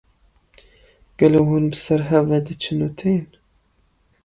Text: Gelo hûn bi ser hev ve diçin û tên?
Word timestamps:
Gelo 1.17 1.41
hûn 1.49 1.65
bi 1.71 1.77
ser 1.85 2.01
hev 2.09 2.25
ve 2.29 2.39
diçin 2.47 2.79
û 2.87 2.89
tên? 2.99 3.25